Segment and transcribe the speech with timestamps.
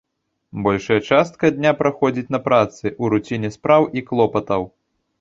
[0.67, 4.61] Большая частка дня праходзіць на працы, у руціне спраў і клопатаў.